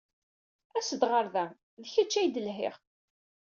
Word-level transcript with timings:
As-d 0.77 1.01
ɣer 1.11 1.25
da! 1.33 1.45
D 1.81 1.83
kecc 1.93 2.13
ay 2.19 2.27
d-lhiɣ. 2.29 2.75